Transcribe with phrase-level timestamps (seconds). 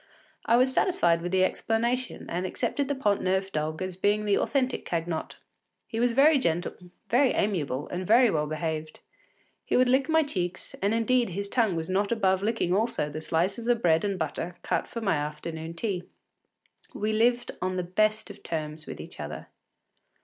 [0.47, 4.35] I was satisfied with the explanation and accepted the Pont Neuf dog as being the
[4.35, 5.35] authentic Cagnotte.
[5.85, 6.73] He was very gentle,
[7.11, 9.01] very amiable, and very well behaved.
[9.63, 13.21] He would lick my cheeks, and indeed his tongue was not above licking also the
[13.21, 16.09] slices of bread and butter cut for my afternoon tea.
[16.95, 19.49] We lived on the best of terms with each other.